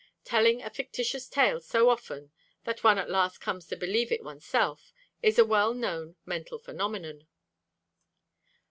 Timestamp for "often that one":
1.87-2.97